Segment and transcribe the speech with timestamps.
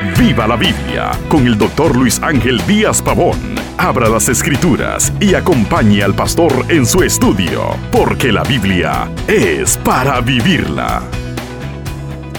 [0.00, 3.36] Viva la Biblia con el doctor Luis Ángel Díaz Pavón.
[3.78, 10.20] Abra las escrituras y acompañe al pastor en su estudio, porque la Biblia es para
[10.20, 11.02] vivirla.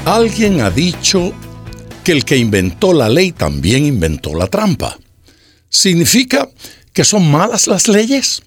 [0.05, 1.33] Alguien ha dicho
[2.01, 4.97] que el que inventó la ley también inventó la trampa.
[5.67, 6.47] ¿Significa
[6.93, 8.41] que son malas las leyes?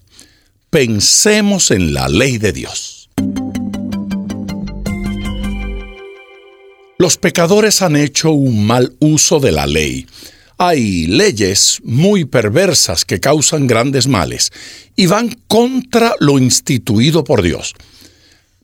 [0.70, 2.91] Pensemos en la ley de Dios.
[7.02, 10.06] Los pecadores han hecho un mal uso de la ley.
[10.56, 14.52] Hay leyes muy perversas que causan grandes males
[14.94, 17.74] y van contra lo instituido por Dios.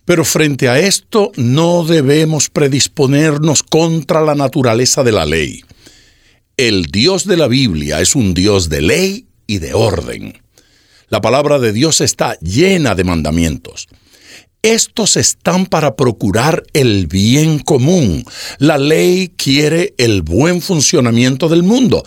[0.05, 5.65] Pero frente a esto no debemos predisponernos contra la naturaleza de la ley.
[6.57, 10.41] El Dios de la Biblia es un Dios de ley y de orden.
[11.09, 13.89] La palabra de Dios está llena de mandamientos.
[14.69, 18.23] Estos están para procurar el bien común.
[18.59, 22.05] La ley quiere el buen funcionamiento del mundo.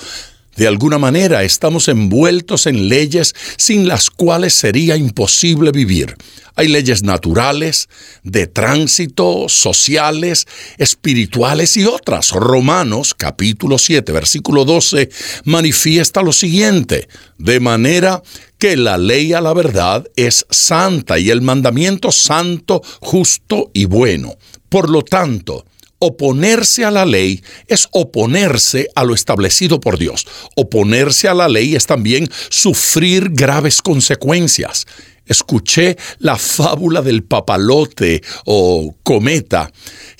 [0.62, 6.16] De alguna manera estamos envueltos en leyes sin las cuales sería imposible vivir.
[6.54, 7.90] Hay leyes naturales,
[8.22, 10.46] de tránsito, sociales,
[10.78, 12.30] espirituales y otras.
[12.30, 15.10] Romanos capítulo 7 versículo 12
[15.46, 17.08] manifiesta lo siguiente,
[17.40, 18.22] de manera
[18.60, 24.36] que la ley a la verdad es santa y el mandamiento santo, justo y bueno.
[24.70, 25.66] Por lo tanto,
[26.04, 30.26] Oponerse a la ley es oponerse a lo establecido por Dios.
[30.56, 34.88] Oponerse a la ley es también sufrir graves consecuencias.
[35.28, 39.72] Escuché la fábula del papalote o cometa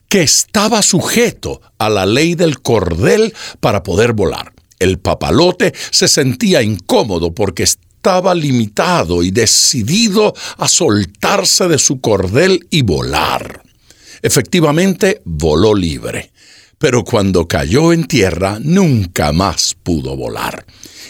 [0.08, 4.54] que estaba sujeto a la ley del cordel para poder volar.
[4.78, 12.68] El papalote se sentía incómodo porque estaba limitado y decidido a soltarse de su cordel
[12.70, 13.71] y volar.
[14.22, 16.32] Efectivamente, voló libre,
[16.78, 20.66] pero cuando cayó en tierra nunca más pudo volar.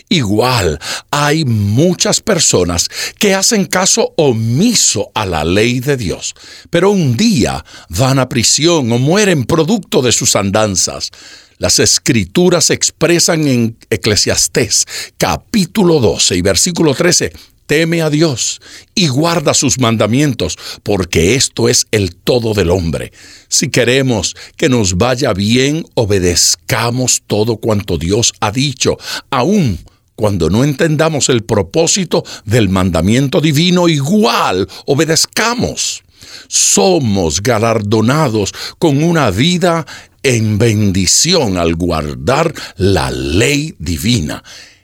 [0.09, 0.78] Igual
[1.09, 6.36] hay muchas personas que hacen caso omiso a la ley de Dios,
[6.69, 11.12] pero un día van a prisión o mueren producto de sus andanzas.
[11.59, 14.86] Las escrituras expresan en Eclesiastés
[15.18, 17.31] capítulo 12 y versículo 13
[17.66, 18.62] teme a Dios
[18.96, 23.12] y guarda sus mandamientos, porque esto es el todo del hombre.
[23.48, 28.98] Si queremos que nos vaya bien, obedezcamos todo cuanto Dios ha dicho,
[29.30, 29.80] aun
[30.16, 36.04] cuando no entendamos el propósito del mandamiento divino, igual obedezcamos.
[36.48, 39.86] Somos galardonados con una vida
[40.24, 44.44] en bendición al guardar la ley divina.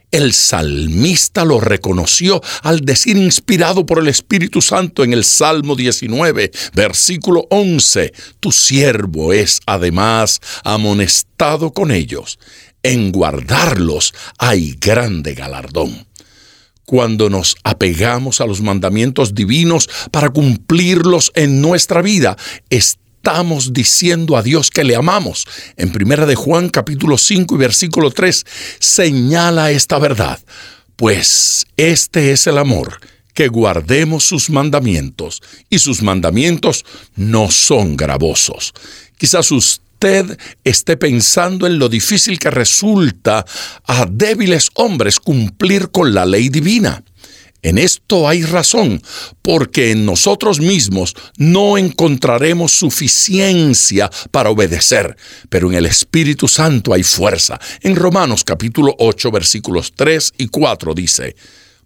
[0.09, 6.51] El salmista lo reconoció al decir inspirado por el Espíritu Santo en el Salmo 19,
[6.73, 12.39] versículo 11, Tu siervo es además amonestado con ellos.
[12.83, 16.07] En guardarlos hay grande galardón.
[16.85, 22.37] Cuando nos apegamos a los mandamientos divinos para cumplirlos en nuestra vida,
[22.69, 23.06] estamos
[23.71, 25.45] diciendo a Dios que le amamos.
[25.75, 28.45] En primera de Juan capítulo 5 y versículo 3
[28.79, 30.39] señala esta verdad.
[30.95, 32.99] Pues este es el amor,
[33.33, 36.85] que guardemos sus mandamientos, y sus mandamientos
[37.15, 38.73] no son gravosos.
[39.17, 43.45] Quizás usted esté pensando en lo difícil que resulta
[43.85, 47.03] a débiles hombres cumplir con la ley divina.
[47.63, 49.01] En esto hay razón,
[49.41, 55.17] porque en nosotros mismos no encontraremos suficiencia para obedecer,
[55.49, 57.59] pero en el Espíritu Santo hay fuerza.
[57.81, 61.35] En Romanos capítulo 8 versículos 3 y 4 dice,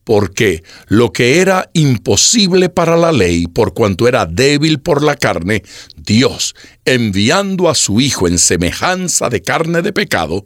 [0.03, 5.63] porque lo que era imposible para la ley, por cuanto era débil por la carne,
[5.95, 10.43] Dios, enviando a su Hijo en semejanza de carne de pecado,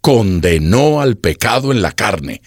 [0.00, 2.42] condenó al pecado en la carne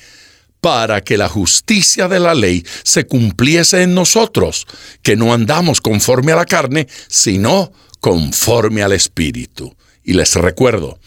[0.62, 4.68] para que la justicia de la ley se cumpliese en nosotros,
[5.02, 9.76] que no andamos conforme a la carne, sino conforme al Espíritu.
[10.04, 11.00] Y les recuerdo,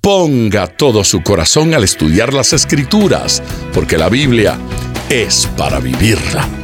[0.00, 3.42] ponga todo su corazón al estudiar las Escrituras,
[3.72, 4.58] porque la Biblia
[5.08, 6.63] es para vivirla.